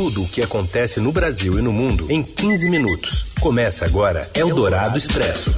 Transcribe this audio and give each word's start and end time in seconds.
tudo 0.00 0.22
o 0.22 0.26
que 0.26 0.40
acontece 0.40 0.98
no 0.98 1.12
Brasil 1.12 1.58
e 1.58 1.60
no 1.60 1.74
mundo 1.74 2.10
em 2.10 2.22
15 2.22 2.70
minutos. 2.70 3.26
Começa 3.38 3.84
agora 3.84 4.26
Eldorado 4.34 4.96
Expresso. 4.96 5.54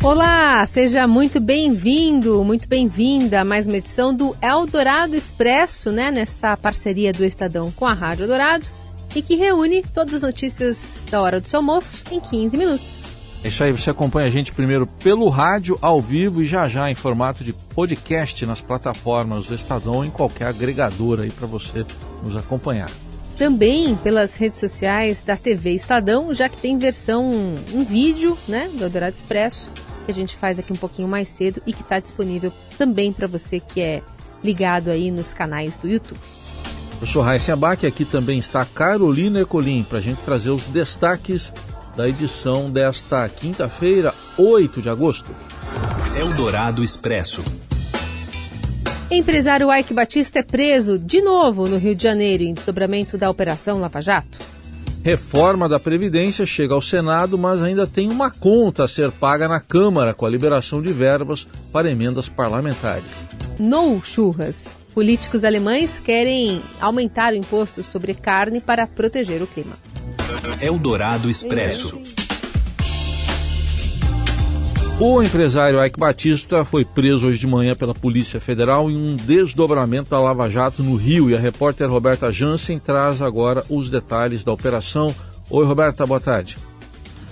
Olá, 0.00 0.64
seja 0.66 1.08
muito 1.08 1.40
bem-vindo, 1.40 2.44
muito 2.44 2.68
bem-vinda 2.68 3.40
a 3.40 3.44
mais 3.44 3.66
uma 3.66 3.78
edição 3.78 4.14
do 4.14 4.36
Eldorado 4.40 5.16
Expresso, 5.16 5.90
né? 5.90 6.12
Nessa 6.12 6.56
parceria 6.56 7.12
do 7.12 7.24
Estadão 7.24 7.72
com 7.72 7.86
a 7.86 7.92
Rádio 7.92 8.22
Eldorado 8.22 8.68
e 9.12 9.20
que 9.20 9.34
reúne 9.34 9.82
todas 9.92 10.14
as 10.14 10.22
notícias 10.22 11.04
da 11.10 11.20
hora 11.20 11.40
do 11.40 11.48
seu 11.48 11.58
almoço 11.58 12.04
em 12.12 12.20
15 12.20 12.56
minutos. 12.56 12.99
É 13.42 13.48
isso 13.48 13.64
aí, 13.64 13.72
você 13.72 13.88
acompanha 13.88 14.28
a 14.28 14.30
gente 14.30 14.52
primeiro 14.52 14.86
pelo 14.86 15.28
rádio, 15.30 15.78
ao 15.80 15.98
vivo 15.98 16.42
e 16.42 16.46
já 16.46 16.68
já 16.68 16.90
em 16.90 16.94
formato 16.94 17.42
de 17.42 17.54
podcast 17.54 18.44
nas 18.44 18.60
plataformas 18.60 19.46
do 19.46 19.54
Estadão 19.54 20.04
em 20.04 20.10
qualquer 20.10 20.46
agregador 20.46 21.20
aí 21.20 21.30
para 21.30 21.46
você 21.46 21.86
nos 22.22 22.36
acompanhar. 22.36 22.90
Também 23.38 23.96
pelas 23.96 24.36
redes 24.36 24.60
sociais 24.60 25.22
da 25.22 25.38
TV 25.38 25.70
Estadão, 25.70 26.34
já 26.34 26.50
que 26.50 26.58
tem 26.58 26.78
versão 26.78 27.30
em 27.72 27.82
vídeo, 27.82 28.36
né, 28.46 28.68
do 28.74 28.84
Eldorado 28.84 29.16
Expresso, 29.16 29.70
que 30.04 30.10
a 30.10 30.14
gente 30.14 30.36
faz 30.36 30.58
aqui 30.58 30.74
um 30.74 30.76
pouquinho 30.76 31.08
mais 31.08 31.26
cedo 31.28 31.62
e 31.66 31.72
que 31.72 31.80
está 31.80 31.98
disponível 31.98 32.52
também 32.76 33.10
para 33.10 33.26
você 33.26 33.58
que 33.58 33.80
é 33.80 34.02
ligado 34.44 34.90
aí 34.90 35.10
nos 35.10 35.32
canais 35.32 35.78
do 35.78 35.88
YouTube. 35.88 36.20
Eu 37.00 37.06
sou 37.06 37.22
Raíssa 37.22 37.54
Abac 37.54 37.82
e 37.82 37.88
aqui 37.88 38.04
também 38.04 38.38
está 38.38 38.66
Carolina 38.66 39.40
Ecolim 39.40 39.82
para 39.82 39.96
a 39.96 40.02
gente 40.02 40.18
trazer 40.18 40.50
os 40.50 40.68
destaques 40.68 41.50
da 41.96 42.08
edição 42.08 42.70
desta 42.70 43.28
quinta-feira, 43.28 44.14
8 44.36 44.80
de 44.80 44.88
agosto. 44.88 45.30
Eldorado 46.16 46.82
Expresso. 46.82 47.42
Empresário 49.10 49.72
Ike 49.72 49.92
Batista 49.92 50.38
é 50.38 50.42
preso 50.42 50.98
de 50.98 51.20
novo 51.20 51.66
no 51.66 51.76
Rio 51.76 51.94
de 51.96 52.02
Janeiro 52.02 52.44
em 52.44 52.54
desdobramento 52.54 53.18
da 53.18 53.28
Operação 53.28 53.78
Lava 53.78 54.00
Jato. 54.00 54.38
Reforma 55.02 55.68
da 55.68 55.80
Previdência 55.80 56.44
chega 56.44 56.74
ao 56.74 56.82
Senado, 56.82 57.38
mas 57.38 57.62
ainda 57.62 57.86
tem 57.86 58.10
uma 58.10 58.30
conta 58.30 58.84
a 58.84 58.88
ser 58.88 59.10
paga 59.10 59.48
na 59.48 59.58
Câmara 59.58 60.12
com 60.12 60.26
a 60.26 60.30
liberação 60.30 60.82
de 60.82 60.92
verbas 60.92 61.46
para 61.72 61.90
emendas 61.90 62.28
parlamentares. 62.28 63.10
No 63.58 64.00
churras. 64.04 64.68
Políticos 64.94 65.44
alemães 65.44 66.00
querem 66.00 66.60
aumentar 66.80 67.32
o 67.32 67.36
imposto 67.36 67.82
sobre 67.82 68.12
carne 68.12 68.60
para 68.60 68.86
proteger 68.86 69.42
o 69.42 69.46
clima. 69.46 69.76
Eldorado 70.60 71.30
Expresso. 71.30 72.00
O 74.98 75.22
empresário 75.22 75.82
Ike 75.82 75.98
Batista 75.98 76.64
foi 76.64 76.84
preso 76.84 77.26
hoje 77.26 77.38
de 77.38 77.46
manhã 77.46 77.74
pela 77.74 77.94
Polícia 77.94 78.38
Federal 78.38 78.90
em 78.90 78.96
um 78.96 79.16
desdobramento 79.16 80.10
da 80.10 80.20
Lava 80.20 80.50
Jato 80.50 80.82
no 80.82 80.94
Rio 80.94 81.30
e 81.30 81.34
a 81.34 81.40
repórter 81.40 81.88
Roberta 81.88 82.30
Jansen 82.30 82.78
traz 82.78 83.22
agora 83.22 83.64
os 83.70 83.88
detalhes 83.88 84.44
da 84.44 84.52
operação. 84.52 85.14
Oi, 85.48 85.64
Roberta, 85.64 86.06
boa 86.06 86.20
tarde. 86.20 86.58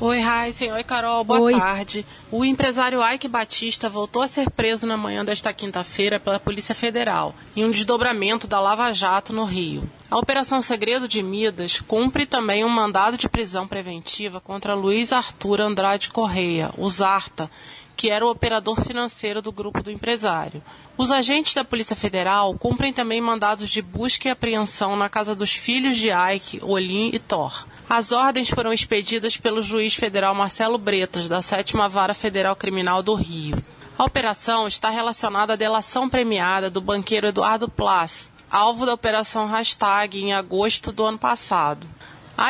Oi, 0.00 0.20
Heisen. 0.20 0.70
Oi, 0.70 0.84
Carol. 0.84 1.24
Boa 1.24 1.40
Oi. 1.40 1.52
tarde. 1.58 2.06
O 2.30 2.44
empresário 2.44 3.00
Ike 3.02 3.26
Batista 3.26 3.90
voltou 3.90 4.22
a 4.22 4.28
ser 4.28 4.48
preso 4.48 4.86
na 4.86 4.96
manhã 4.96 5.24
desta 5.24 5.52
quinta-feira 5.52 6.20
pela 6.20 6.38
Polícia 6.38 6.72
Federal, 6.72 7.34
em 7.56 7.64
um 7.64 7.70
desdobramento 7.72 8.46
da 8.46 8.60
Lava 8.60 8.92
Jato 8.92 9.32
no 9.32 9.42
Rio. 9.44 9.90
A 10.08 10.16
Operação 10.16 10.62
Segredo 10.62 11.08
de 11.08 11.20
Midas 11.20 11.80
cumpre 11.80 12.26
também 12.26 12.64
um 12.64 12.68
mandado 12.68 13.18
de 13.18 13.28
prisão 13.28 13.66
preventiva 13.66 14.40
contra 14.40 14.72
Luiz 14.72 15.12
Arthur 15.12 15.62
Andrade 15.62 16.10
Correia, 16.10 16.70
o 16.78 16.88
Zarta, 16.88 17.50
que 17.96 18.08
era 18.08 18.24
o 18.24 18.30
operador 18.30 18.80
financeiro 18.80 19.42
do 19.42 19.50
grupo 19.50 19.82
do 19.82 19.90
empresário. 19.90 20.62
Os 20.96 21.10
agentes 21.10 21.54
da 21.54 21.64
Polícia 21.64 21.96
Federal 21.96 22.54
cumprem 22.54 22.92
também 22.92 23.20
mandados 23.20 23.68
de 23.68 23.82
busca 23.82 24.28
e 24.28 24.30
apreensão 24.30 24.94
na 24.94 25.08
casa 25.08 25.34
dos 25.34 25.50
filhos 25.50 25.96
de 25.96 26.10
Ike, 26.10 26.60
Olim 26.62 27.10
e 27.12 27.18
Thor. 27.18 27.66
As 27.90 28.12
ordens 28.12 28.50
foram 28.50 28.70
expedidas 28.70 29.38
pelo 29.38 29.62
juiz 29.62 29.94
federal 29.94 30.34
Marcelo 30.34 30.76
Bretas, 30.76 31.26
da 31.26 31.40
7 31.40 31.72
Vara 31.88 32.12
Federal 32.12 32.54
Criminal 32.54 33.02
do 33.02 33.14
Rio. 33.14 33.56
A 33.96 34.04
operação 34.04 34.68
está 34.68 34.90
relacionada 34.90 35.54
à 35.54 35.56
delação 35.56 36.06
premiada 36.06 36.68
do 36.68 36.82
banqueiro 36.82 37.28
Eduardo 37.28 37.66
Plas, 37.66 38.30
alvo 38.50 38.84
da 38.84 38.92
Operação 38.92 39.46
Hashtag 39.46 40.20
em 40.20 40.34
agosto 40.34 40.92
do 40.92 41.06
ano 41.06 41.18
passado. 41.18 41.86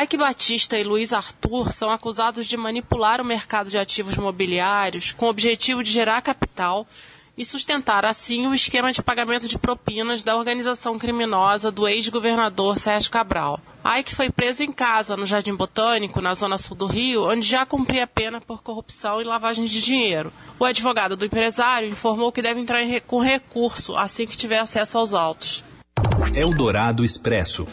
Ike 0.03 0.17
Batista 0.17 0.77
e 0.77 0.83
Luiz 0.83 1.13
Arthur 1.13 1.71
são 1.71 1.89
acusados 1.89 2.45
de 2.45 2.57
manipular 2.57 3.21
o 3.21 3.25
mercado 3.25 3.69
de 3.69 3.77
ativos 3.77 4.17
mobiliários 4.17 5.13
com 5.13 5.25
o 5.25 5.29
objetivo 5.29 5.81
de 5.81 5.91
gerar 5.91 6.21
capital 6.21 6.85
e 7.39 7.45
sustentar 7.45 8.05
assim 8.05 8.47
o 8.47 8.53
esquema 8.53 8.91
de 8.91 9.01
pagamento 9.01 9.47
de 9.47 9.57
propinas 9.57 10.21
da 10.21 10.35
organização 10.35 10.99
criminosa 10.99 11.71
do 11.71 11.87
ex-governador 11.87 12.77
Sérgio 12.77 13.09
Cabral. 13.09 13.57
Ike 13.97 14.13
foi 14.13 14.29
preso 14.29 14.61
em 14.61 14.73
casa, 14.73 15.15
no 15.15 15.25
Jardim 15.25 15.55
Botânico, 15.55 16.19
na 16.19 16.33
zona 16.33 16.57
sul 16.57 16.75
do 16.75 16.85
Rio, 16.85 17.31
onde 17.31 17.47
já 17.47 17.65
cumpria 17.65 18.05
pena 18.05 18.41
por 18.41 18.61
corrupção 18.61 19.21
e 19.21 19.23
lavagem 19.23 19.63
de 19.63 19.81
dinheiro. 19.81 20.33
O 20.59 20.65
advogado 20.65 21.15
do 21.15 21.25
empresário 21.25 21.87
informou 21.87 22.29
que 22.29 22.41
deve 22.41 22.59
entrar 22.59 22.81
com 23.07 23.21
recurso 23.21 23.95
assim 23.95 24.27
que 24.27 24.35
tiver 24.35 24.59
acesso 24.59 24.97
aos 24.97 25.13
autos. 25.13 25.63
Eldorado 26.35 27.05
Expresso. 27.05 27.65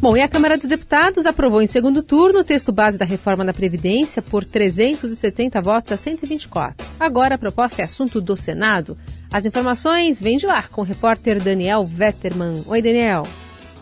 Bom, 0.00 0.16
e 0.16 0.22
a 0.22 0.28
Câmara 0.28 0.56
dos 0.56 0.68
Deputados 0.68 1.26
aprovou 1.26 1.60
em 1.60 1.66
segundo 1.66 2.04
turno 2.04 2.38
o 2.38 2.44
texto 2.44 2.70
base 2.70 2.96
da 2.96 3.04
reforma 3.04 3.44
da 3.44 3.52
Previdência 3.52 4.22
por 4.22 4.44
370 4.44 5.60
votos 5.60 5.90
a 5.90 5.96
124. 5.96 6.86
Agora 7.00 7.34
a 7.34 7.38
proposta 7.38 7.82
é 7.82 7.84
assunto 7.84 8.20
do 8.20 8.36
Senado. 8.36 8.96
As 9.32 9.44
informações 9.44 10.20
vêm 10.20 10.36
de 10.36 10.46
lá 10.46 10.62
com 10.62 10.82
o 10.82 10.84
repórter 10.84 11.42
Daniel 11.42 11.84
Vetterman. 11.84 12.62
Oi, 12.68 12.80
Daniel. 12.80 13.24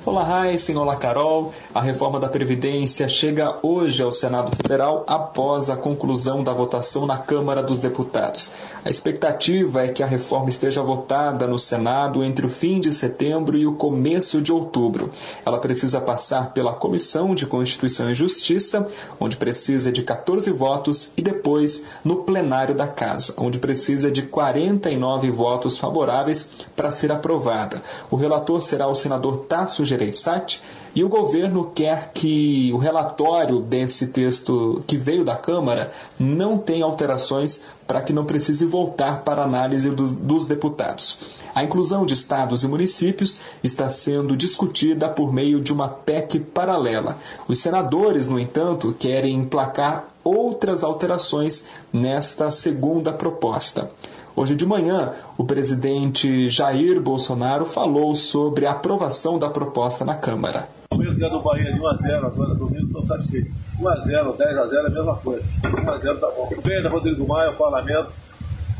Olá, 0.06 0.24
Raíssen. 0.24 0.76
Olá, 0.76 0.96
Carol. 0.96 1.52
A 1.76 1.80
reforma 1.82 2.18
da 2.18 2.26
Previdência 2.26 3.06
chega 3.06 3.58
hoje 3.62 4.02
ao 4.02 4.10
Senado 4.10 4.50
Federal 4.56 5.04
após 5.06 5.68
a 5.68 5.76
conclusão 5.76 6.42
da 6.42 6.50
votação 6.50 7.04
na 7.04 7.18
Câmara 7.18 7.62
dos 7.62 7.82
Deputados. 7.82 8.50
A 8.82 8.88
expectativa 8.88 9.84
é 9.84 9.88
que 9.88 10.02
a 10.02 10.06
reforma 10.06 10.48
esteja 10.48 10.80
votada 10.80 11.46
no 11.46 11.58
Senado 11.58 12.24
entre 12.24 12.46
o 12.46 12.48
fim 12.48 12.80
de 12.80 12.90
setembro 12.94 13.58
e 13.58 13.66
o 13.66 13.74
começo 13.74 14.40
de 14.40 14.50
outubro. 14.50 15.10
Ela 15.44 15.58
precisa 15.58 16.00
passar 16.00 16.54
pela 16.54 16.72
Comissão 16.72 17.34
de 17.34 17.44
Constituição 17.44 18.10
e 18.10 18.14
Justiça, 18.14 18.88
onde 19.20 19.36
precisa 19.36 19.92
de 19.92 20.02
14 20.02 20.50
votos, 20.52 21.12
e 21.14 21.20
depois 21.20 21.88
no 22.02 22.22
plenário 22.22 22.74
da 22.74 22.88
Casa, 22.88 23.34
onde 23.36 23.58
precisa 23.58 24.10
de 24.10 24.22
49 24.22 25.30
votos 25.30 25.76
favoráveis 25.76 26.48
para 26.74 26.90
ser 26.90 27.12
aprovada. 27.12 27.82
O 28.10 28.16
relator 28.16 28.62
será 28.62 28.86
o 28.86 28.94
senador 28.94 29.44
Tasso 29.46 29.84
Gereissati 29.84 30.62
e 30.96 31.04
o 31.04 31.10
governo 31.10 31.65
quer 31.74 32.12
que 32.12 32.70
o 32.72 32.78
relatório 32.78 33.60
desse 33.60 34.08
texto 34.08 34.82
que 34.86 34.96
veio 34.96 35.24
da 35.24 35.36
Câmara 35.36 35.92
não 36.18 36.58
tenha 36.58 36.84
alterações 36.84 37.64
para 37.86 38.02
que 38.02 38.12
não 38.12 38.24
precise 38.24 38.66
voltar 38.66 39.22
para 39.22 39.42
análise 39.42 39.90
dos, 39.90 40.12
dos, 40.12 40.46
deputados. 40.46 41.36
A 41.54 41.62
inclusão 41.62 42.04
de 42.04 42.14
estados 42.14 42.64
e 42.64 42.68
municípios 42.68 43.40
está 43.62 43.88
sendo 43.88 44.36
discutida 44.36 45.08
por 45.08 45.32
meio 45.32 45.60
de 45.60 45.72
uma 45.72 45.88
PEC 45.88 46.40
paralela. 46.40 47.18
Os 47.46 47.60
senadores, 47.60 48.26
no 48.26 48.38
entanto, 48.38 48.94
querem 48.98 49.34
emplacar 49.34 50.08
outras 50.24 50.82
alterações 50.82 51.68
nesta 51.92 52.50
segunda 52.50 53.12
proposta. 53.12 53.90
Hoje 54.34 54.54
de 54.54 54.66
manhã, 54.66 55.14
o 55.38 55.44
presidente 55.44 56.50
Jair 56.50 57.00
Bolsonaro 57.00 57.64
falou 57.64 58.14
sobre 58.14 58.66
a 58.66 58.72
aprovação 58.72 59.38
da 59.38 59.48
proposta 59.48 60.04
na 60.04 60.14
Câmara. 60.14 60.68
Dia 61.16 61.30
do 61.30 61.40
Bahia 61.40 61.72
de 61.72 61.80
1x0, 61.80 62.26
agora 62.26 62.54
domingo, 62.54 62.86
estou 62.86 63.06
satisfeito. 63.06 63.50
1x0, 63.80 64.36
10x0 64.36 64.72
é 64.72 64.78
a 64.78 64.90
mesma 64.90 65.16
coisa. 65.16 65.44
1x0 65.62 66.20
tá 66.20 66.30
bom. 66.30 66.50
Bem, 66.62 66.86
Rodrigo 66.86 67.26
Maia, 67.26 67.50
o 67.50 67.56
parlamento, 67.56 68.12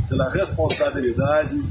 pela 0.07 0.29
responsabilidade 0.31 1.63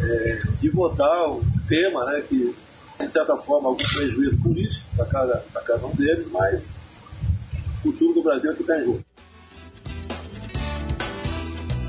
é, 0.00 0.42
de 0.58 0.68
votar 0.68 1.30
o 1.30 1.42
tema, 1.66 2.04
né, 2.04 2.22
que 2.28 2.54
de 2.98 3.08
certa 3.08 3.36
forma 3.38 3.70
algum 3.70 3.84
prejuízo 3.84 4.36
político 4.38 4.84
para 4.96 5.06
cada, 5.06 5.44
cada 5.64 5.86
um 5.86 5.94
deles, 5.94 6.28
mas 6.30 6.70
o 7.76 7.80
futuro 7.80 8.14
do 8.14 8.22
Brasil 8.22 8.52
é 8.52 8.54
que 8.54 8.60
está 8.60 8.78
em 8.78 8.84
jogo. 8.84 9.04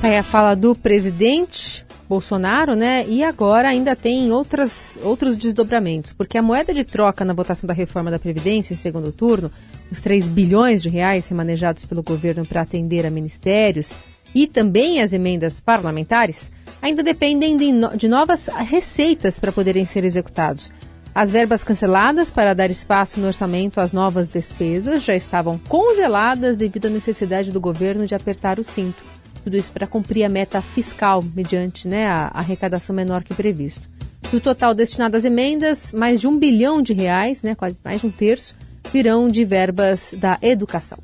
Aí 0.02 0.18
a 0.18 0.24
fala 0.24 0.56
do 0.56 0.76
presidente 0.76 1.85
Bolsonaro, 2.08 2.76
né? 2.76 3.06
E 3.08 3.24
agora 3.24 3.70
ainda 3.70 3.96
tem 3.96 4.32
outras, 4.32 4.98
outros 5.02 5.38
desdobramentos, 5.38 6.14
porque 6.14 6.38
a 6.38 6.42
moeda 6.42 6.74
de 6.74 6.84
troca 6.84 7.26
na 7.26 7.34
votação 7.34 7.68
da 7.68 7.74
reforma 7.74 8.12
da 8.12 8.20
Previdência 8.20 8.74
em 8.74 8.78
segundo 8.78 9.12
turno, 9.12 9.50
os 9.92 10.00
3 10.00 10.28
bilhões 10.28 10.82
de 10.82 10.90
reais 10.90 11.28
remanejados 11.28 11.86
pelo 11.86 12.04
governo 12.04 12.46
para 12.46 12.62
atender 12.62 13.06
a 13.06 13.10
ministérios 13.10 13.96
e 14.34 14.48
também 14.48 15.02
as 15.02 15.14
emendas 15.14 15.60
parlamentares, 15.60 16.52
ainda 16.82 17.02
dependem 17.02 17.56
de, 17.56 17.72
no, 17.72 17.96
de 17.96 18.08
novas 18.08 18.48
receitas 18.48 19.40
para 19.40 19.52
poderem 19.52 19.86
ser 19.86 20.04
executados. 20.04 20.72
As 21.16 21.32
verbas 21.32 21.64
canceladas 21.64 22.30
para 22.30 22.54
dar 22.54 22.70
espaço 22.70 23.22
no 23.22 23.28
orçamento 23.28 23.80
às 23.80 23.94
novas 23.94 24.28
despesas 24.28 25.02
já 25.02 25.16
estavam 25.16 25.58
congeladas 25.58 26.58
devido 26.58 26.88
à 26.88 26.90
necessidade 26.90 27.54
do 27.54 27.62
governo 27.62 28.06
de 28.06 28.14
apertar 28.14 28.60
o 28.60 28.64
cinto. 28.66 29.15
Tudo 29.46 29.58
isso 29.58 29.72
para 29.72 29.86
cumprir 29.86 30.24
a 30.24 30.30
meta 30.30 30.60
fiscal, 30.60 31.24
mediante 31.36 31.88
né, 31.88 32.08
a 32.08 32.32
arrecadação 32.34 32.96
menor 32.96 33.24
que 33.24 33.32
previsto. 33.32 33.88
Do 34.32 34.42
total 34.42 34.74
destinado 34.74 35.16
às 35.16 35.24
emendas, 35.24 35.94
mais 35.94 36.20
de 36.20 36.28
um 36.28 36.40
bilhão 36.40 36.82
de 36.82 36.94
reais, 36.94 37.44
né, 37.44 37.54
quase 37.54 37.78
mais 37.86 38.02
de 38.02 38.08
um 38.08 38.12
terço, 38.12 38.56
virão 38.92 39.28
de 39.28 39.46
verbas 39.46 40.16
da 40.18 40.40
educação. 40.42 40.98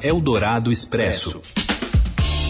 Eldorado 0.00 0.70
Expresso. 0.70 1.40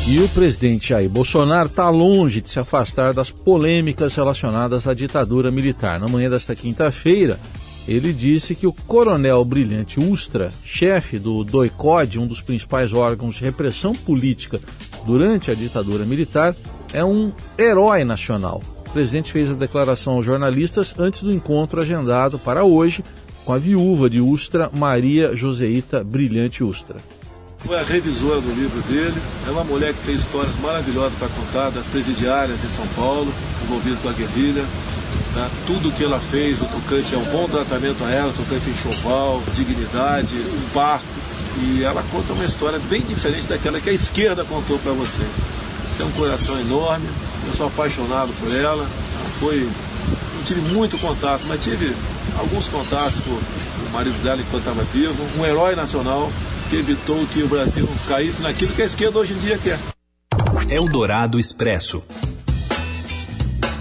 E 0.06 0.18
o 0.18 0.28
presidente 0.28 0.90
Jair 0.90 1.08
Bolsonaro 1.08 1.70
está 1.70 1.88
longe 1.88 2.42
de 2.42 2.50
se 2.50 2.58
afastar 2.58 3.14
das 3.14 3.30
polêmicas 3.30 4.14
relacionadas 4.14 4.86
à 4.86 4.92
ditadura 4.92 5.50
militar. 5.50 5.98
Na 5.98 6.06
manhã 6.06 6.28
desta 6.28 6.54
quinta-feira, 6.54 7.40
ele 7.88 8.12
disse 8.12 8.54
que 8.54 8.66
o 8.66 8.72
coronel 8.72 9.44
Brilhante 9.44 10.00
Ustra, 10.00 10.52
chefe 10.64 11.18
do 11.18 11.44
DOICOD, 11.44 12.18
um 12.18 12.26
dos 12.26 12.40
principais 12.40 12.92
órgãos 12.92 13.36
de 13.36 13.44
repressão 13.44 13.94
política 13.94 14.60
durante 15.04 15.50
a 15.50 15.54
ditadura 15.54 16.04
militar, 16.04 16.54
é 16.92 17.04
um 17.04 17.32
herói 17.56 18.04
nacional. 18.04 18.60
O 18.86 18.90
presidente 18.90 19.30
fez 19.30 19.50
a 19.50 19.54
declaração 19.54 20.14
aos 20.14 20.24
jornalistas 20.24 20.94
antes 20.98 21.22
do 21.22 21.32
encontro 21.32 21.80
agendado 21.80 22.38
para 22.38 22.64
hoje 22.64 23.04
com 23.44 23.52
a 23.52 23.58
viúva 23.58 24.10
de 24.10 24.20
Ustra, 24.20 24.68
Maria 24.76 25.36
Joseita 25.36 26.02
Brilhante 26.02 26.64
Ustra. 26.64 26.96
Foi 27.58 27.78
a 27.78 27.82
revisora 27.82 28.40
do 28.40 28.52
livro 28.52 28.80
dele. 28.82 29.16
É 29.46 29.50
uma 29.50 29.64
mulher 29.64 29.94
que 29.94 30.06
tem 30.06 30.14
histórias 30.14 30.54
maravilhosas 30.60 31.16
para 31.18 31.28
contar 31.28 31.70
das 31.70 31.86
presidiárias 31.86 32.62
em 32.62 32.68
São 32.68 32.86
Paulo, 32.88 33.32
envolvidas 33.64 33.98
com 34.00 34.08
a 34.08 34.12
guerrilha. 34.12 34.64
Tá? 35.36 35.50
Tudo 35.66 35.92
que 35.92 36.02
ela 36.02 36.18
fez, 36.18 36.58
o 36.62 36.64
tocante 36.64 37.14
é 37.14 37.18
um 37.18 37.24
bom 37.24 37.46
tratamento 37.46 38.02
a 38.02 38.10
ela, 38.10 38.30
o 38.30 38.32
tocante 38.32 38.70
enxoval, 38.70 39.42
dignidade, 39.54 40.34
um 40.34 40.70
parto. 40.72 41.04
E 41.60 41.84
ela 41.84 42.02
conta 42.10 42.32
uma 42.32 42.44
história 42.46 42.78
bem 42.88 43.02
diferente 43.02 43.46
daquela 43.46 43.78
que 43.78 43.90
a 43.90 43.92
esquerda 43.92 44.46
contou 44.46 44.78
para 44.78 44.92
vocês. 44.92 45.28
Tem 45.98 46.06
um 46.06 46.10
coração 46.12 46.58
enorme, 46.58 47.06
eu 47.46 47.52
sou 47.54 47.66
apaixonado 47.66 48.32
por 48.40 48.50
ela. 48.50 48.88
não 49.42 50.42
tive 50.46 50.60
muito 50.72 50.96
contato, 50.96 51.42
mas 51.46 51.62
tive 51.62 51.94
alguns 52.38 52.66
contatos 52.68 53.20
com 53.20 53.32
o 53.32 53.92
marido 53.92 54.16
dela 54.22 54.40
enquanto 54.40 54.62
estava 54.62 54.84
vivo. 54.84 55.22
Um 55.38 55.44
herói 55.44 55.74
nacional 55.74 56.32
que 56.70 56.76
evitou 56.76 57.26
que 57.26 57.42
o 57.42 57.48
Brasil 57.48 57.86
caísse 58.08 58.40
naquilo 58.40 58.72
que 58.72 58.80
a 58.80 58.86
esquerda 58.86 59.18
hoje 59.18 59.34
em 59.34 59.38
dia 59.38 59.58
quer. 59.58 59.78
Eldorado 60.70 61.38
Expresso. 61.38 62.02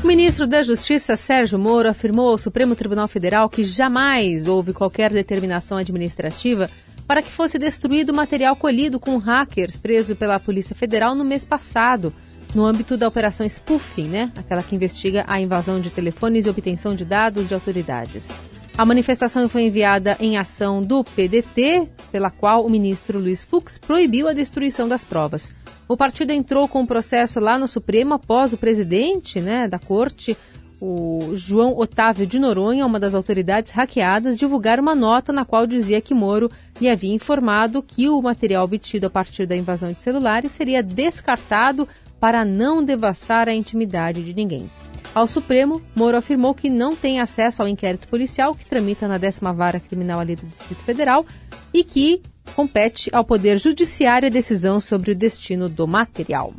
O 0.06 0.08
ministro 0.08 0.46
da 0.46 0.62
Justiça, 0.62 1.16
Sérgio 1.16 1.58
Moro, 1.58 1.90
afirmou 1.90 2.30
ao 2.30 2.38
Supremo 2.38 2.76
Tribunal 2.76 3.08
Federal 3.08 3.50
que 3.50 3.64
jamais 3.64 4.46
houve 4.46 4.72
qualquer 4.72 5.12
determinação 5.12 5.80
administrativa 5.80 6.70
para 7.08 7.24
que 7.24 7.32
fosse 7.32 7.58
destruído 7.58 8.12
o 8.12 8.16
material 8.16 8.56
colhido 8.56 9.00
com 9.00 9.18
hackers 9.18 9.78
preso 9.78 10.16
pela 10.16 10.40
Polícia 10.40 10.76
Federal 10.76 11.16
no 11.16 11.26
mês 11.26 11.44
passado, 11.44 12.14
no 12.54 12.64
âmbito 12.64 12.96
da 12.96 13.08
Operação 13.08 13.48
Spoofing, 13.50 14.08
né? 14.08 14.32
aquela 14.38 14.62
que 14.62 14.76
investiga 14.76 15.26
a 15.28 15.42
invasão 15.42 15.82
de 15.82 15.90
telefones 15.90 16.46
e 16.46 16.50
obtenção 16.52 16.94
de 16.94 17.04
dados 17.04 17.48
de 17.48 17.56
autoridades. 17.56 18.30
A 18.78 18.84
manifestação 18.84 19.48
foi 19.48 19.68
enviada 19.68 20.18
em 20.20 20.38
ação 20.38 20.82
do 20.82 21.02
PDT, 21.02 21.88
pela 22.12 22.30
qual 22.30 22.66
o 22.66 22.70
ministro 22.70 23.18
Luiz 23.20 23.42
Fux 23.42 23.78
proibiu 23.78 24.28
a 24.28 24.34
destruição 24.34 24.86
das 24.86 25.06
provas. 25.06 25.56
O 25.88 25.96
partido 25.96 26.32
entrou 26.32 26.68
com 26.68 26.80
o 26.80 26.82
um 26.82 26.86
processo 26.86 27.40
lá 27.40 27.58
no 27.58 27.70
Supremo 27.70 28.16
após 28.16 28.52
o 28.52 28.58
presidente 28.58 29.40
né, 29.40 29.66
da 29.66 29.80
corte, 29.80 30.36
o 30.82 31.32
João 31.36 31.78
Otávio 31.80 32.28
de 32.28 32.38
Noronha, 32.38 32.86
uma 32.86 33.00
das 33.00 33.16
autoridades 33.16 33.72
hackeadas, 33.72 34.36
divulgar 34.36 34.78
uma 34.78 34.94
nota 34.94 35.32
na 35.32 35.46
qual 35.46 35.66
dizia 35.66 36.02
que 36.02 36.14
Moro 36.14 36.52
lhe 36.82 36.90
havia 36.90 37.14
informado 37.14 37.82
que 37.82 38.10
o 38.10 38.22
material 38.22 38.66
obtido 38.66 39.08
a 39.08 39.10
partir 39.10 39.46
da 39.46 39.56
invasão 39.56 39.94
de 39.94 40.00
celulares 40.00 40.52
seria 40.52 40.84
descartado 40.84 41.88
para 42.20 42.44
não 42.44 42.84
devassar 42.84 43.48
a 43.48 43.54
intimidade 43.54 44.22
de 44.22 44.34
ninguém. 44.34 44.70
Ao 45.16 45.28
Supremo, 45.28 45.82
Moro 45.96 46.18
afirmou 46.18 46.54
que 46.54 46.70
não 46.70 46.94
tem 46.94 47.22
acesso 47.22 47.62
ao 47.62 47.70
inquérito 47.70 48.06
policial 48.10 48.54
que 48.54 48.66
tramita 48.66 49.08
na 49.08 49.18
décima 49.18 49.54
vara 49.54 49.80
criminal 49.80 50.20
ali 50.20 50.36
do 50.36 50.46
Distrito 50.46 50.84
Federal 50.84 51.26
e 51.74 51.86
que 51.86 52.22
compete 52.54 53.10
ao 53.14 53.24
Poder 53.24 53.58
Judiciário 53.58 54.28
a 54.28 54.30
decisão 54.30 54.82
sobre 54.82 55.12
o 55.12 55.16
destino 55.16 55.70
do 55.70 55.88
material. 55.88 56.54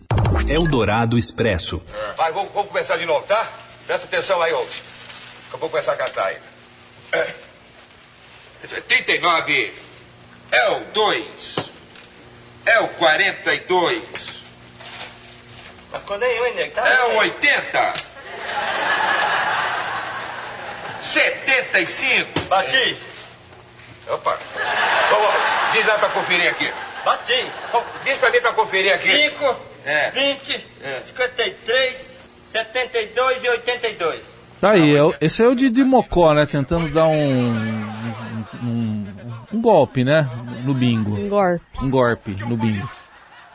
Eldorado 0.48 1.18
Expresso. 1.18 1.82
Vai, 2.16 2.32
vamos, 2.32 2.50
vamos 2.54 2.70
começar 2.70 2.96
de 2.96 3.04
novo, 3.04 3.26
tá? 3.26 3.46
Presta 3.86 4.06
atenção 4.06 4.40
aí, 4.40 4.54
ô. 4.54 4.66
Vou 5.58 5.68
começar 5.68 5.92
a 5.92 5.96
cantar 5.96 6.24
aí. 6.24 6.38
É. 7.12 7.34
39 8.88 9.74
é 10.50 10.70
o 10.70 10.80
2. 10.94 11.56
É 12.64 12.80
o 12.80 12.88
42. 12.88 14.02
Mas 15.92 16.00
ficou 16.00 16.18
nenhum, 16.18 16.46
hein, 16.46 16.54
nego? 16.54 16.74
Tá 16.74 16.88
é 16.88 17.04
o 17.04 17.18
80. 17.18 18.05
75. 21.16 22.48
Bati. 22.50 22.96
Opa. 24.08 24.38
Diz 25.72 25.86
lá 25.86 25.98
pra 25.98 26.10
conferir 26.10 26.50
aqui. 26.50 26.70
Bati. 27.04 27.46
Diz 28.04 28.18
pra 28.18 28.30
mim 28.30 28.40
pra 28.40 28.52
conferir 28.52 28.94
aqui. 28.94 29.30
5, 29.30 29.56
é. 29.86 30.10
20, 30.10 30.66
é. 30.84 31.00
53, 31.06 32.18
72 32.52 33.44
e 33.44 33.48
82. 33.48 34.20
Tá 34.60 34.70
aí, 34.72 34.96
é, 34.96 35.00
esse 35.20 35.42
é 35.42 35.46
o 35.46 35.54
de, 35.54 35.70
de 35.70 35.84
Mocó, 35.84 36.34
né? 36.34 36.44
Tentando 36.44 36.90
dar 36.90 37.06
um, 37.06 37.50
um, 38.62 39.06
um 39.54 39.60
golpe, 39.60 40.04
né? 40.04 40.28
No 40.64 40.74
bingo. 40.74 41.14
Um 41.14 41.28
golpe. 41.28 41.60
Um 41.82 41.90
golpe 41.90 42.30
no 42.44 42.56
bingo. 42.56 42.90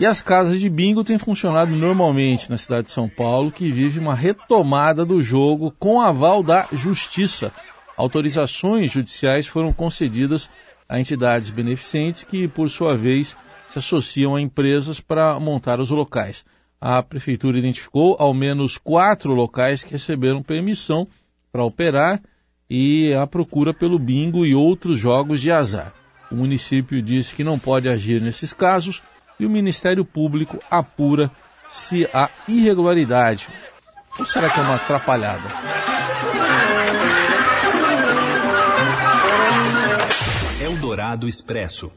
E 0.01 0.05
as 0.07 0.19
casas 0.19 0.59
de 0.59 0.67
bingo 0.67 1.03
têm 1.03 1.19
funcionado 1.19 1.75
normalmente 1.75 2.49
na 2.49 2.57
cidade 2.57 2.87
de 2.87 2.91
São 2.91 3.07
Paulo, 3.07 3.51
que 3.51 3.71
vive 3.71 3.99
uma 3.99 4.15
retomada 4.15 5.05
do 5.05 5.21
jogo 5.21 5.71
com 5.77 6.01
aval 6.01 6.41
da 6.41 6.67
Justiça. 6.73 7.53
Autorizações 7.95 8.91
judiciais 8.91 9.45
foram 9.45 9.71
concedidas 9.71 10.49
a 10.89 10.99
entidades 10.99 11.51
beneficentes 11.51 12.23
que, 12.23 12.47
por 12.47 12.67
sua 12.67 12.97
vez, 12.97 13.37
se 13.69 13.77
associam 13.77 14.35
a 14.35 14.41
empresas 14.41 14.99
para 14.99 15.39
montar 15.39 15.79
os 15.79 15.91
locais. 15.91 16.43
A 16.81 17.03
prefeitura 17.03 17.59
identificou 17.59 18.15
ao 18.17 18.33
menos 18.33 18.79
quatro 18.79 19.35
locais 19.35 19.83
que 19.83 19.91
receberam 19.91 20.41
permissão 20.41 21.07
para 21.51 21.63
operar 21.63 22.19
e 22.67 23.13
a 23.13 23.27
procura 23.27 23.71
pelo 23.71 23.99
bingo 23.99 24.47
e 24.47 24.55
outros 24.55 24.97
jogos 24.97 25.39
de 25.39 25.51
azar. 25.51 25.93
O 26.31 26.35
município 26.35 27.03
disse 27.03 27.35
que 27.35 27.43
não 27.43 27.59
pode 27.59 27.87
agir 27.87 28.19
nesses 28.19 28.51
casos 28.51 29.03
e 29.41 29.45
o 29.45 29.49
Ministério 29.49 30.05
Público 30.05 30.59
apura 30.69 31.31
se 31.71 32.07
há 32.13 32.29
irregularidade. 32.47 33.47
Ou 34.19 34.23
será 34.23 34.47
que 34.47 34.59
é 34.59 34.61
uma 34.61 34.75
atrapalhada? 34.75 35.49
Eldorado 40.61 41.27
Expresso. 41.27 41.91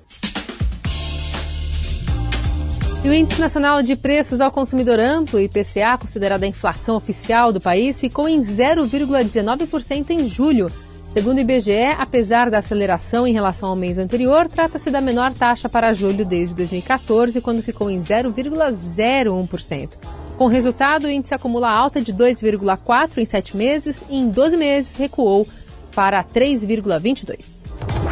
E 3.05 3.09
o 3.11 3.13
Índice 3.13 3.39
Nacional 3.39 3.83
de 3.83 3.95
Preços 3.95 4.41
ao 4.41 4.51
Consumidor 4.51 4.99
Amplo, 4.99 5.39
IPCA, 5.39 5.99
considerado 6.01 6.45
a 6.45 6.47
inflação 6.47 6.97
oficial 6.97 7.53
do 7.53 7.61
país, 7.61 8.01
ficou 8.01 8.27
em 8.27 8.41
0,19% 8.41 10.09
em 10.09 10.27
julho, 10.27 10.73
Segundo 11.15 11.39
o 11.39 11.41
IBGE, 11.43 11.95
apesar 11.97 12.51
da 12.51 12.59
aceleração 12.59 13.25
em 13.25 13.33
relação 13.33 13.69
ao 13.69 13.77
mês 13.77 13.99
anterior, 13.99 14.49
trata-se 14.49 14.91
da 14.91 15.01
menor 15.01 15.33
taxa 15.33 15.69
para 15.69 15.95
julho 15.95 16.25
desde 16.25 16.57
2014, 16.57 17.41
quando 17.41 17.63
ficou 17.63 17.89
em 17.89 18.03
0,01%. 18.03 19.91
Com 20.37 20.49
resultado, 20.49 21.05
o 21.05 21.09
índice 21.09 21.33
acumula 21.33 21.71
alta 21.71 22.01
de 22.01 22.13
2,4% 22.13 23.19
em 23.19 23.25
sete 23.25 23.57
meses 23.57 24.03
e 24.11 24.17
em 24.17 24.29
12 24.29 24.57
meses 24.57 24.97
recuou 24.97 25.47
para 25.95 26.25
3,22%. 26.25 27.71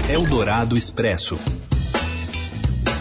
Eldorado 0.09 0.79
Expresso. 0.79 1.37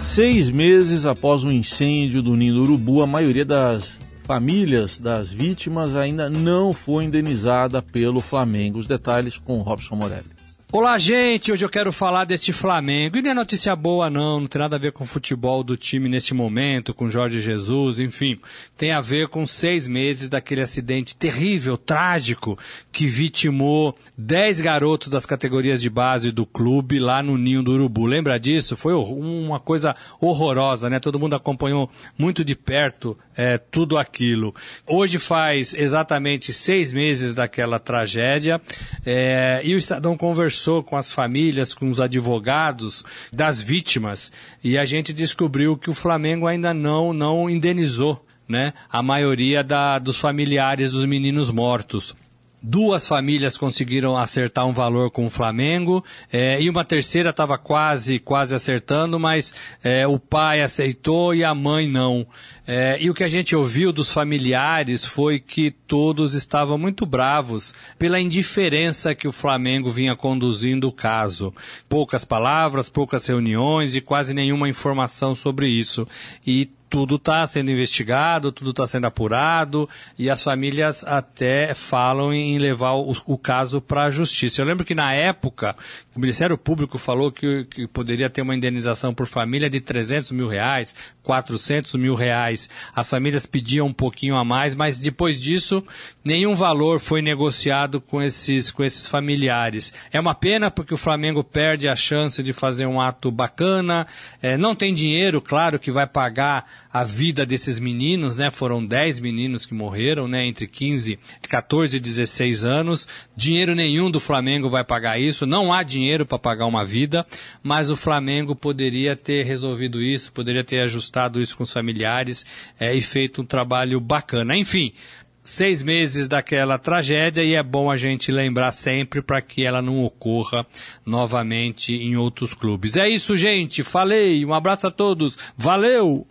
Seis 0.01 0.49
meses 0.49 1.05
após 1.05 1.43
o 1.43 1.51
incêndio 1.51 2.23
do 2.23 2.35
Ninho 2.35 2.55
do 2.55 2.63
Urubu, 2.63 3.03
a 3.03 3.07
maioria 3.07 3.45
das 3.45 3.99
famílias 4.31 4.97
das 4.97 5.29
vítimas 5.29 5.93
ainda 5.93 6.29
não 6.29 6.73
foi 6.73 7.03
indenizada 7.03 7.81
pelo 7.81 8.21
Flamengo. 8.21 8.79
Os 8.79 8.87
detalhes 8.87 9.37
com 9.37 9.59
Robson 9.59 9.97
Morelli. 9.97 10.40
Olá, 10.73 10.97
gente! 10.97 11.51
Hoje 11.51 11.65
eu 11.65 11.69
quero 11.69 11.91
falar 11.91 12.23
deste 12.23 12.53
Flamengo. 12.53 13.17
E 13.17 13.21
não 13.21 13.31
é 13.31 13.33
notícia 13.33 13.75
boa, 13.75 14.09
não. 14.09 14.39
Não 14.39 14.47
tem 14.47 14.61
nada 14.61 14.77
a 14.77 14.79
ver 14.79 14.93
com 14.93 15.03
o 15.03 15.07
futebol 15.07 15.65
do 15.65 15.75
time 15.75 16.07
nesse 16.07 16.33
momento, 16.33 16.93
com 16.93 17.09
Jorge 17.09 17.41
Jesus, 17.41 17.99
enfim. 17.99 18.39
Tem 18.77 18.91
a 18.91 19.01
ver 19.01 19.27
com 19.27 19.45
seis 19.45 19.85
meses 19.85 20.29
daquele 20.29 20.61
acidente 20.61 21.13
terrível, 21.13 21.75
trágico, 21.75 22.57
que 22.89 23.05
vitimou 23.05 23.97
dez 24.17 24.61
garotos 24.61 25.09
das 25.09 25.25
categorias 25.25 25.81
de 25.81 25.89
base 25.89 26.31
do 26.31 26.45
clube 26.45 26.99
lá 26.99 27.21
no 27.21 27.37
Ninho 27.37 27.61
do 27.61 27.73
Urubu. 27.73 28.05
Lembra 28.05 28.39
disso? 28.39 28.77
Foi 28.77 28.93
uma 28.93 29.59
coisa 29.59 29.93
horrorosa, 30.21 30.89
né? 30.89 31.01
Todo 31.01 31.19
mundo 31.19 31.35
acompanhou 31.35 31.91
muito 32.17 32.45
de 32.45 32.55
perto 32.55 33.17
é, 33.35 33.57
tudo 33.57 33.97
aquilo. 33.97 34.55
Hoje 34.87 35.19
faz 35.19 35.73
exatamente 35.73 36.53
seis 36.53 36.93
meses 36.93 37.35
daquela 37.35 37.77
tragédia 37.77 38.61
é, 39.05 39.59
e 39.65 39.75
o 39.75 39.77
Estadão 39.77 40.15
conversou 40.15 40.60
conversou 40.61 40.83
com 40.83 40.95
as 40.95 41.11
famílias, 41.11 41.73
com 41.73 41.89
os 41.89 41.99
advogados 41.99 43.03
das 43.33 43.61
vítimas 43.63 44.31
e 44.63 44.77
a 44.77 44.85
gente 44.85 45.11
descobriu 45.11 45.75
que 45.75 45.89
o 45.89 45.93
Flamengo 45.93 46.45
ainda 46.45 46.73
não, 46.73 47.13
não 47.13 47.49
indenizou 47.49 48.23
né, 48.47 48.73
a 48.89 49.01
maioria 49.01 49.63
da, 49.63 49.97
dos 49.97 50.19
familiares 50.19 50.91
dos 50.91 51.05
meninos 51.05 51.49
mortos. 51.49 52.15
duas 52.61 53.07
famílias 53.07 53.57
conseguiram 53.57 54.15
acertar 54.15 54.67
um 54.67 54.73
valor 54.73 55.09
com 55.09 55.25
o 55.25 55.29
Flamengo 55.31 56.03
é, 56.31 56.61
e 56.61 56.69
uma 56.69 56.85
terceira 56.85 57.31
estava 57.31 57.57
quase, 57.57 58.19
quase 58.19 58.53
acertando, 58.53 59.19
mas 59.19 59.55
é, 59.83 60.05
o 60.05 60.19
pai 60.19 60.61
aceitou 60.61 61.33
e 61.33 61.43
a 61.43 61.55
mãe 61.55 61.89
não. 61.89 62.27
É, 62.65 62.97
e 63.01 63.09
o 63.09 63.13
que 63.13 63.23
a 63.23 63.27
gente 63.27 63.55
ouviu 63.55 63.91
dos 63.91 64.13
familiares 64.13 65.03
foi 65.03 65.39
que 65.39 65.71
todos 65.71 66.33
estavam 66.33 66.77
muito 66.77 67.05
bravos 67.05 67.73
pela 67.97 68.19
indiferença 68.19 69.15
que 69.15 69.27
o 69.27 69.31
Flamengo 69.31 69.89
vinha 69.89 70.15
conduzindo 70.15 70.87
o 70.87 70.91
caso. 70.91 71.53
Poucas 71.89 72.23
palavras, 72.23 72.87
poucas 72.87 73.25
reuniões 73.25 73.95
e 73.95 74.01
quase 74.01 74.33
nenhuma 74.33 74.69
informação 74.69 75.33
sobre 75.33 75.67
isso. 75.69 76.07
E 76.45 76.69
tudo 76.91 77.15
está 77.15 77.47
sendo 77.47 77.71
investigado, 77.71 78.51
tudo 78.51 78.71
está 78.71 78.85
sendo 78.85 79.05
apurado 79.05 79.87
e 80.19 80.29
as 80.29 80.43
famílias 80.43 81.05
até 81.05 81.73
falam 81.73 82.33
em 82.33 82.57
levar 82.57 82.95
o, 82.95 83.15
o 83.27 83.37
caso 83.37 83.79
para 83.79 84.03
a 84.03 84.09
justiça. 84.11 84.61
Eu 84.61 84.65
lembro 84.65 84.83
que 84.83 84.93
na 84.93 85.13
época 85.13 85.73
o 86.13 86.19
Ministério 86.19 86.57
Público 86.57 86.97
falou 86.97 87.31
que, 87.31 87.63
que, 87.63 87.87
poderia 87.87 88.29
ter 88.29 88.41
uma 88.41 88.53
indenização 88.53 89.13
por 89.13 89.25
família 89.25 89.69
de 89.69 89.79
300 89.79 90.31
mil 90.31 90.49
reais, 90.49 90.93
400 91.23 91.95
mil 91.95 92.15
reais. 92.15 92.69
As 92.95 93.09
famílias 93.09 93.45
pediam 93.45 93.87
um 93.87 93.93
pouquinho 93.93 94.35
a 94.35 94.43
mais, 94.43 94.75
mas 94.75 94.99
depois 94.99 95.41
disso 95.41 95.83
nenhum 96.23 96.53
valor 96.53 96.99
foi 96.99 97.21
negociado 97.21 98.01
com 98.01 98.21
esses, 98.21 98.71
com 98.71 98.83
esses 98.83 99.07
familiares. 99.07 99.93
É 100.11 100.19
uma 100.19 100.35
pena 100.35 100.71
porque 100.71 100.93
o 100.93 100.97
Flamengo 100.97 101.43
perde 101.43 101.87
a 101.87 101.95
chance 101.95 102.41
de 102.41 102.53
fazer 102.53 102.85
um 102.85 102.99
ato 102.99 103.31
bacana. 103.31 104.07
É, 104.41 104.57
não 104.57 104.75
tem 104.75 104.93
dinheiro, 104.93 105.41
claro, 105.41 105.79
que 105.79 105.91
vai 105.91 106.07
pagar 106.07 106.65
a 106.91 107.03
vida 107.03 107.45
desses 107.45 107.79
meninos, 107.79 108.37
né? 108.37 108.49
Foram 108.49 108.85
10 108.85 109.19
meninos 109.19 109.65
que 109.65 109.73
morreram, 109.73 110.27
né? 110.27 110.45
Entre 110.45 110.67
15, 110.67 111.19
14 111.47 111.97
e 111.97 111.99
16 111.99 112.65
anos. 112.65 113.07
Dinheiro 113.35 113.73
nenhum 113.75 114.09
do 114.11 114.19
Flamengo 114.19 114.69
vai 114.69 114.83
pagar 114.83 115.19
isso. 115.19 115.45
Não 115.45 115.71
há 115.71 115.83
dinheiro 115.83 116.25
para 116.25 116.39
pagar 116.39 116.65
uma 116.65 116.83
vida, 116.83 117.25
mas 117.63 117.89
o 117.89 117.95
Flamengo 117.95 118.55
poderia 118.55 119.15
ter 119.15 119.45
resolvido 119.45 120.01
isso, 120.01 120.31
poderia 120.31 120.63
ter 120.63 120.79
ajustado 120.79 121.10
isso 121.39 121.57
com 121.57 121.63
os 121.63 121.73
familiares 121.73 122.45
é, 122.79 122.95
e 122.95 123.01
feito 123.01 123.41
um 123.41 123.45
trabalho 123.45 123.99
bacana. 123.99 124.55
Enfim, 124.55 124.93
seis 125.41 125.81
meses 125.81 126.27
daquela 126.27 126.77
tragédia 126.77 127.43
e 127.43 127.55
é 127.55 127.63
bom 127.63 127.89
a 127.89 127.97
gente 127.97 128.31
lembrar 128.31 128.71
sempre 128.71 129.21
para 129.21 129.41
que 129.41 129.65
ela 129.65 129.81
não 129.81 130.03
ocorra 130.03 130.65
novamente 131.05 131.93
em 131.93 132.15
outros 132.15 132.53
clubes. 132.53 132.95
É 132.95 133.09
isso, 133.09 133.35
gente. 133.35 133.83
Falei. 133.83 134.45
Um 134.45 134.53
abraço 134.53 134.87
a 134.87 134.91
todos. 134.91 135.37
Valeu! 135.57 136.27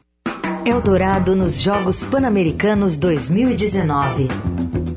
Eldorado 0.65 1.35
nos 1.35 1.59
Jogos 1.59 2.05
Pan-Americanos 2.05 2.99
2019. 2.99 4.90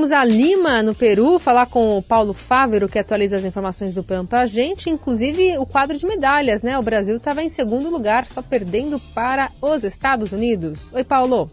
Vamos 0.00 0.12
a 0.12 0.24
Lima, 0.24 0.82
no 0.82 0.94
Peru, 0.94 1.38
falar 1.38 1.66
com 1.66 1.98
o 1.98 2.02
Paulo 2.02 2.32
Fávero, 2.32 2.88
que 2.88 2.98
atualiza 2.98 3.36
as 3.36 3.44
informações 3.44 3.92
do 3.92 4.02
PAN 4.02 4.24
para 4.24 4.40
a 4.40 4.46
gente, 4.46 4.88
inclusive 4.88 5.58
o 5.58 5.66
quadro 5.66 5.98
de 5.98 6.06
medalhas, 6.06 6.62
né? 6.62 6.78
O 6.78 6.82
Brasil 6.82 7.14
estava 7.16 7.42
em 7.42 7.50
segundo 7.50 7.90
lugar, 7.90 8.26
só 8.26 8.40
perdendo 8.40 8.98
para 9.14 9.50
os 9.60 9.84
Estados 9.84 10.32
Unidos. 10.32 10.90
Oi, 10.94 11.04
Paulo. 11.04 11.50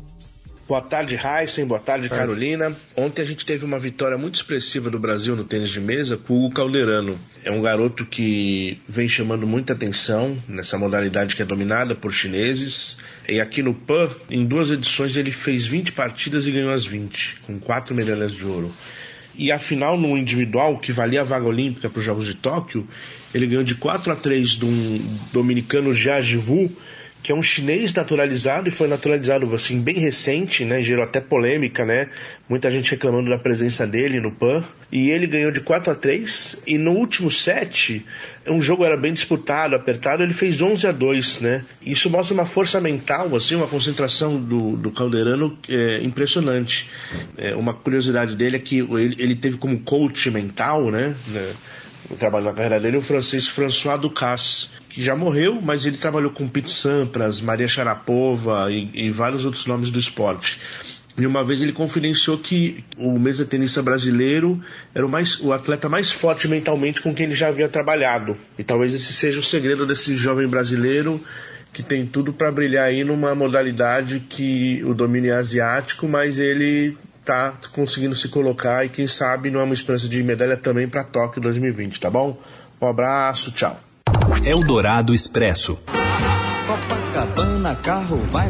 Boa 0.67 0.81
tarde, 0.81 1.15
Heisen. 1.15 1.65
Boa 1.65 1.79
tarde, 1.79 2.09
Carolina. 2.09 2.75
Ontem 2.93 3.21
a 3.21 3.25
gente 3.25 3.45
teve 3.45 3.63
uma 3.63 3.79
vitória 3.79 4.17
muito 4.17 4.35
expressiva 4.35 4.89
do 4.89 4.99
Brasil 4.99 5.33
no 5.33 5.45
tênis 5.45 5.69
de 5.69 5.79
mesa 5.79 6.17
com 6.17 6.45
o 6.45 6.51
Calderano. 6.51 7.17
É 7.45 7.49
um 7.49 7.61
garoto 7.61 8.05
que 8.05 8.77
vem 8.85 9.07
chamando 9.07 9.47
muita 9.47 9.71
atenção 9.71 10.37
nessa 10.45 10.77
modalidade 10.77 11.37
que 11.37 11.41
é 11.41 11.45
dominada 11.45 11.95
por 11.95 12.11
chineses. 12.11 12.97
E 13.29 13.39
aqui 13.39 13.63
no 13.63 13.73
PAN, 13.73 14.09
em 14.29 14.45
duas 14.45 14.69
edições, 14.69 15.15
ele 15.15 15.31
fez 15.31 15.65
20 15.65 15.93
partidas 15.93 16.47
e 16.47 16.51
ganhou 16.51 16.73
as 16.73 16.83
20, 16.83 17.37
com 17.43 17.57
quatro 17.59 17.95
medalhas 17.95 18.33
de 18.33 18.43
ouro. 18.43 18.69
E 19.37 19.53
a 19.53 19.59
final 19.59 19.97
no 19.97 20.17
individual, 20.17 20.79
que 20.79 20.91
valia 20.91 21.21
a 21.21 21.23
vaga 21.23 21.45
olímpica 21.45 21.89
para 21.89 21.99
os 21.99 22.05
Jogos 22.05 22.25
de 22.25 22.35
Tóquio, 22.35 22.85
ele 23.33 23.47
ganhou 23.47 23.63
de 23.63 23.75
4 23.75 24.11
a 24.11 24.15
3 24.17 24.49
de 24.49 24.65
um 24.65 25.17
dominicano 25.31 25.93
Jia 25.93 26.19
Jivu, 26.19 26.69
que 27.27 27.33
é 27.33 27.35
um 27.35 27.43
chinês 27.43 27.93
naturalizado 27.93 28.69
e 28.69 28.71
foi 28.71 28.87
naturalizado 28.87 29.53
assim 29.53 29.81
bem 29.81 29.99
recente, 29.99 30.63
né? 30.63 30.81
Gerou 30.81 31.03
até 31.03 31.19
polêmica, 31.19 31.83
né? 31.83 32.07
Muita 32.47 32.71
gente 32.71 32.91
reclamando 32.91 33.29
da 33.29 33.37
presença 33.37 33.85
dele 33.85 34.21
no 34.21 34.31
PAN. 34.31 34.63
E 34.89 35.09
ele 35.09 35.27
ganhou 35.27 35.51
de 35.51 35.59
4 35.59 35.91
a 35.91 35.95
3 35.95 36.59
e 36.65 36.77
no 36.77 36.91
último 36.91 37.29
set, 37.29 38.05
um 38.45 38.61
jogo 38.61 38.85
era 38.85 38.95
bem 38.95 39.11
disputado, 39.11 39.75
apertado, 39.75 40.23
ele 40.23 40.33
fez 40.33 40.61
11 40.61 40.87
a 40.87 40.93
2, 40.93 41.41
né? 41.41 41.65
Isso 41.85 42.09
mostra 42.09 42.33
uma 42.33 42.45
força 42.45 42.79
mental, 42.79 43.35
assim, 43.35 43.55
uma 43.55 43.67
concentração 43.67 44.39
do, 44.39 44.77
do 44.77 44.89
Calderano 44.89 45.57
é, 45.67 45.99
impressionante. 46.03 46.89
É, 47.37 47.53
uma 47.53 47.73
curiosidade 47.73 48.37
dele 48.37 48.55
é 48.55 48.59
que 48.59 48.77
ele, 48.77 49.17
ele 49.19 49.35
teve 49.35 49.57
como 49.57 49.77
coach 49.81 50.31
mental, 50.31 50.89
né? 50.89 51.13
o 51.27 51.76
trabalho 52.15 52.45
da 52.45 52.53
carreira 52.53 52.79
dele, 52.79 52.97
o 52.97 53.01
francês 53.01 53.47
François 53.47 53.99
Ducasse, 53.99 54.67
que 54.87 55.03
já 55.03 55.15
morreu, 55.15 55.59
mas 55.61 55.85
ele 55.85 55.97
trabalhou 55.97 56.31
com 56.31 56.47
Pete 56.47 56.71
Sampras, 56.71 57.41
Maria 57.41 57.67
Sharapova 57.67 58.71
e, 58.71 58.89
e 58.93 59.11
vários 59.11 59.43
outros 59.43 59.65
nomes 59.65 59.91
do 59.91 59.99
esporte. 59.99 60.59
E 61.17 61.25
uma 61.25 61.43
vez 61.43 61.63
ele 61.63 61.73
confidenciou 61.73 62.37
que 62.37 62.85
o 62.95 63.17
mesa 63.17 63.43
tenista 63.43 63.81
brasileiro 63.81 64.61
era 64.93 65.03
o, 65.03 65.09
mais, 65.09 65.39
o 65.39 65.51
atleta 65.51 65.89
mais 65.89 66.11
forte 66.11 66.47
mentalmente 66.47 67.01
com 67.01 67.13
quem 67.13 67.25
ele 67.25 67.33
já 67.35 67.47
havia 67.47 67.67
trabalhado. 67.67 68.37
E 68.57 68.63
talvez 68.63 68.93
esse 68.93 69.11
seja 69.13 69.39
o 69.39 69.43
segredo 69.43 69.85
desse 69.85 70.15
jovem 70.15 70.47
brasileiro 70.47 71.19
que 71.73 71.83
tem 71.83 72.05
tudo 72.05 72.33
para 72.33 72.51
brilhar 72.51 72.85
aí 72.85 73.03
numa 73.03 73.35
modalidade 73.35 74.19
que 74.27 74.83
o 74.83 74.93
domínio 74.93 75.31
é 75.31 75.35
asiático, 75.35 76.07
mas 76.07 76.39
ele 76.39 76.97
tá 77.27 77.53
conseguindo 77.73 78.15
se 78.15 78.29
colocar 78.29 78.85
e 78.85 78.89
quem 78.89 79.05
sabe 79.05 79.51
não 79.51 79.59
é 79.59 79.63
uma 79.63 79.73
esperança 79.73 80.07
de 80.07 80.23
medalha 80.23 80.55
também 80.55 80.87
para 80.87 81.03
Tóquio 81.03 81.41
2020, 81.41 81.99
tá 81.99 82.09
bom? 82.09 82.39
Um 82.81 82.87
abraço, 82.87 83.51
tchau. 83.51 83.77
Eldorado 84.45 85.13
Expresso. 85.13 85.77
Copacabana, 86.65 87.75
carro 87.75 88.17
vai. 88.31 88.47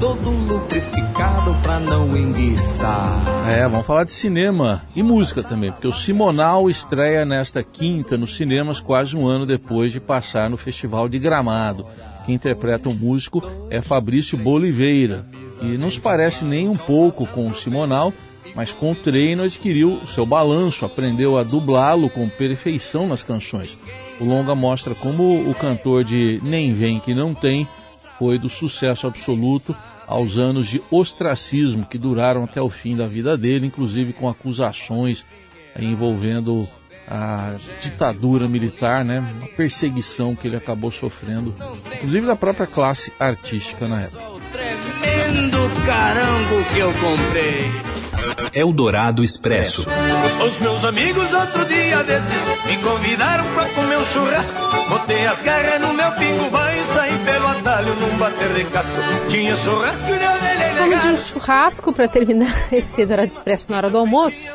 Todo 0.00 0.30
lubrificado 0.30 1.54
pra 1.62 1.78
não 1.78 2.16
enguiçar. 2.16 3.22
É, 3.48 3.68
vamos 3.68 3.86
falar 3.86 4.04
de 4.04 4.12
cinema 4.12 4.82
e 4.96 5.02
música 5.02 5.42
também, 5.42 5.70
porque 5.70 5.86
o 5.86 5.92
Simonal 5.92 6.68
estreia 6.70 7.24
nesta 7.24 7.62
quinta 7.62 8.16
nos 8.16 8.34
cinemas 8.34 8.80
quase 8.80 9.14
um 9.14 9.28
ano 9.28 9.46
depois 9.46 9.92
de 9.92 10.00
passar 10.00 10.48
no 10.50 10.56
Festival 10.56 11.08
de 11.08 11.18
Gramado. 11.18 11.86
Quem 12.24 12.34
interpreta 12.34 12.88
o 12.88 12.94
músico 12.94 13.42
é 13.68 13.82
Fabrício 13.82 14.38
Boliveira, 14.38 15.26
e 15.60 15.76
não 15.76 15.90
se 15.90 16.00
parece 16.00 16.44
nem 16.44 16.68
um 16.68 16.76
pouco 16.76 17.26
com 17.26 17.48
o 17.48 17.54
Simonal, 17.54 18.12
mas 18.54 18.72
com 18.72 18.92
o 18.92 18.96
treino 18.96 19.44
adquiriu 19.44 20.00
seu 20.06 20.26
balanço, 20.26 20.84
aprendeu 20.84 21.38
a 21.38 21.42
dublá-lo 21.42 22.10
com 22.10 22.28
perfeição 22.28 23.06
nas 23.06 23.22
canções. 23.22 23.76
O 24.18 24.24
longa 24.24 24.54
mostra 24.54 24.94
como 24.94 25.48
o 25.48 25.54
cantor 25.54 26.04
de 26.04 26.40
Nem 26.42 26.74
Vem 26.74 26.98
Que 26.98 27.14
Não 27.14 27.34
Tem 27.34 27.66
foi 28.18 28.38
do 28.38 28.48
sucesso 28.48 29.06
absoluto 29.06 29.74
aos 30.06 30.36
anos 30.36 30.66
de 30.66 30.82
ostracismo 30.90 31.86
que 31.86 31.96
duraram 31.96 32.44
até 32.44 32.60
o 32.60 32.68
fim 32.68 32.96
da 32.96 33.06
vida 33.06 33.36
dele, 33.36 33.66
inclusive 33.66 34.12
com 34.12 34.28
acusações 34.28 35.24
envolvendo 35.78 36.68
a 37.08 37.56
ditadura 37.80 38.48
militar, 38.48 39.04
né? 39.04 39.20
Uma 39.38 39.48
perseguição 39.48 40.34
que 40.34 40.46
ele 40.48 40.56
acabou 40.56 40.90
sofrendo, 40.90 41.54
inclusive 41.94 42.26
da 42.26 42.36
própria 42.36 42.66
classe 42.66 43.12
artística 43.18 43.88
na 43.88 44.02
época. 44.02 44.29
Tremendo 45.70 45.86
carango 45.86 46.64
que 46.72 46.78
eu 46.78 46.92
comprei. 46.94 47.70
Eldorado 48.52 49.22
Expresso. 49.22 49.86
Os 50.44 50.58
meus 50.58 50.84
amigos 50.84 51.32
outro 51.32 51.64
dia 51.66 52.02
desses 52.02 52.44
me 52.66 52.76
convidaram 52.78 53.44
pra 53.54 53.66
comer 53.66 53.98
um 53.98 54.04
churrasco. 54.04 54.58
Botei 54.88 55.26
as 55.26 55.42
garras 55.42 55.80
no 55.80 55.94
meu 55.94 56.10
pingo 56.12 56.46
e 56.46 56.94
saí 56.94 57.18
pelo 57.24 57.46
atalho 57.46 57.94
num 57.94 58.18
bater 58.18 58.52
de 58.54 58.64
casco. 58.64 58.96
Tinha 59.28 59.56
churrasco 59.56 60.08
e 60.08 60.18
deu 60.18 60.30
Vamos 60.78 61.02
de 61.02 61.08
um 61.08 61.18
churrasco 61.18 61.92
para 61.92 62.08
terminar 62.08 62.54
esse 62.72 63.00
Eldorado 63.00 63.30
Expresso 63.30 63.70
na 63.70 63.76
hora 63.76 63.90
do 63.90 63.98
almoço 63.98 64.48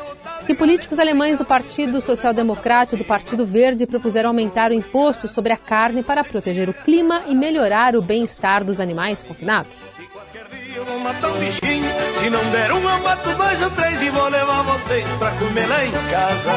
que 0.46 0.54
políticos 0.54 1.00
alemães 1.00 1.38
do 1.38 1.44
Partido 1.44 2.00
Social 2.00 2.32
Democrata 2.32 2.94
e 2.94 2.98
do 2.98 3.04
Partido 3.04 3.44
Verde 3.44 3.84
propuseram 3.84 4.30
aumentar 4.30 4.70
o 4.70 4.74
imposto 4.74 5.26
sobre 5.26 5.52
a 5.52 5.56
carne 5.56 6.04
para 6.04 6.22
proteger 6.22 6.68
o 6.68 6.74
clima 6.74 7.24
e 7.26 7.34
melhorar 7.34 7.96
o 7.96 8.02
bem-estar 8.02 8.62
dos 8.62 8.78
animais 8.78 9.24
confinados. 9.24 9.95
Se 12.18 12.30
não 12.30 12.44
der 12.50 12.72
um, 12.72 12.88
eu 12.88 13.00
mato 13.00 13.30
dois 13.36 13.62
ou 13.62 13.70
três 13.70 14.02
e 14.02 14.10
vou 14.10 14.28
levar 14.28 14.62
vocês 14.62 15.10
para 15.14 15.30
comer 15.32 15.66
lá 15.66 15.84
em 15.84 15.92
casa. 15.92 16.50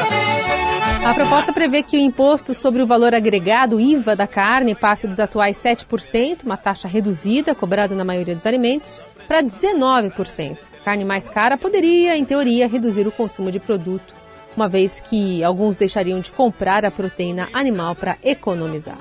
A 1.06 1.14
proposta 1.14 1.52
prevê 1.52 1.82
que 1.82 1.96
o 1.96 2.00
imposto 2.00 2.54
sobre 2.54 2.82
o 2.82 2.86
valor 2.86 3.14
agregado, 3.14 3.80
IVA, 3.80 4.16
da 4.16 4.26
carne 4.26 4.74
passe 4.74 5.06
dos 5.06 5.20
atuais 5.20 5.56
7%, 5.56 6.44
uma 6.44 6.56
taxa 6.56 6.88
reduzida 6.88 7.54
cobrada 7.54 7.94
na 7.94 8.04
maioria 8.04 8.34
dos 8.34 8.46
alimentos, 8.46 9.00
para 9.26 9.42
19% 9.42 10.70
carne 10.84 11.04
mais 11.04 11.28
cara 11.28 11.56
poderia, 11.56 12.16
em 12.16 12.24
teoria, 12.24 12.66
reduzir 12.66 13.06
o 13.06 13.12
consumo 13.12 13.50
de 13.50 13.60
produto, 13.60 14.14
uma 14.56 14.68
vez 14.68 15.00
que 15.00 15.42
alguns 15.44 15.76
deixariam 15.76 16.20
de 16.20 16.32
comprar 16.32 16.84
a 16.84 16.90
proteína 16.90 17.48
animal 17.52 17.94
para 17.94 18.16
economizar. 18.22 18.98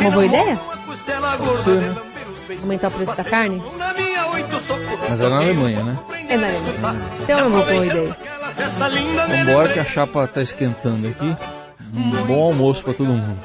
Uma 0.00 0.10
boa 0.10 0.26
ideia? 0.26 0.58
Aumentar 2.62 2.88
o 2.88 2.90
preço 2.90 3.16
da 3.16 3.24
carne? 3.24 3.62
Mas 5.08 5.20
é 5.20 5.28
na 5.28 5.36
Alemanha, 5.36 5.84
né? 5.84 5.98
É 6.28 6.36
na 6.36 6.48
Alemanha. 6.48 7.00
Então 7.20 7.38
eu 7.38 7.50
vou 7.50 7.62
com 7.64 7.80
a 7.80 7.86
ideia. 7.86 8.16
Vambora 9.46 9.72
que 9.72 9.78
a 9.78 9.84
chapa 9.84 10.26
tá 10.26 10.42
esquentando 10.42 11.08
aqui. 11.08 11.36
Um 11.94 12.10
bom 12.26 12.42
almoço 12.44 12.82
para 12.82 12.94
todo 12.94 13.08
mundo. 13.08 13.38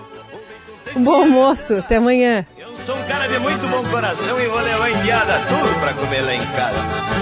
Um 0.95 1.03
bom 1.03 1.21
almoço, 1.21 1.75
até 1.77 1.95
amanhã. 1.95 2.45
Eu 2.57 2.75
sou 2.77 2.95
um 2.95 3.03
cara 3.03 3.27
de 3.27 3.39
muito 3.39 3.67
bom 3.67 3.83
coração 3.89 4.39
e 4.39 4.47
vou 4.47 4.59
levar 4.59 4.85
a 4.85 4.91
indiada 4.91 5.33
tudo 5.47 5.79
pra 5.79 5.93
comer 5.93 6.21
lá 6.21 6.35
em 6.35 6.45
casa. 6.47 6.77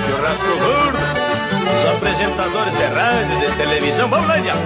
Churrasco 0.10 0.48
gordo, 0.60 0.98
os 1.78 1.96
apresentadores 1.96 2.74
de 2.75 2.84
rádio, 2.84 3.40
de 3.40 3.58
televisão. 3.58 4.10
Vamos 4.10 4.28
lá, 4.28 4.40
indiada. 4.40 4.60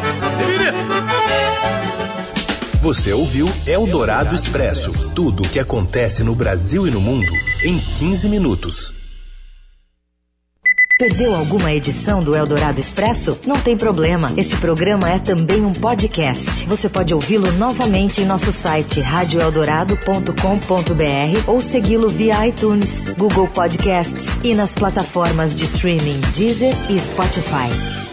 Você 2.85 3.11
ouviu 3.13 3.49
Eldorado 3.65 4.35
Expresso 4.35 4.91
tudo 5.15 5.41
o 5.41 5.49
que 5.49 5.57
acontece 5.57 6.23
no 6.23 6.35
Brasil 6.35 6.87
e 6.87 6.91
no 6.91 7.01
mundo 7.01 7.31
em 7.63 7.79
15 7.79 8.29
minutos. 8.29 8.93
Perdeu 10.99 11.33
alguma 11.33 11.73
edição 11.73 12.19
do 12.19 12.35
Eldorado 12.35 12.79
Expresso? 12.79 13.39
Não 13.43 13.59
tem 13.59 13.75
problema. 13.75 14.31
Este 14.37 14.55
programa 14.57 15.09
é 15.09 15.17
também 15.17 15.65
um 15.65 15.73
podcast. 15.73 16.67
Você 16.67 16.87
pode 16.87 17.11
ouvi-lo 17.11 17.51
novamente 17.53 18.21
em 18.21 18.25
nosso 18.25 18.51
site 18.51 19.01
radioeldorado.com.br 19.01 21.47
ou 21.47 21.59
segui-lo 21.59 22.07
via 22.07 22.47
iTunes, 22.47 23.03
Google 23.17 23.47
Podcasts 23.47 24.27
e 24.43 24.53
nas 24.53 24.75
plataformas 24.75 25.55
de 25.55 25.65
streaming 25.65 26.21
Deezer 26.35 26.75
e 26.91 26.99
Spotify. 26.99 28.04